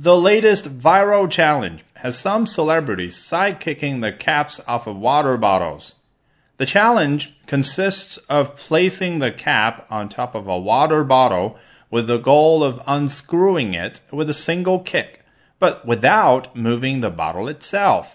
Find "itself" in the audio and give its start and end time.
17.48-18.14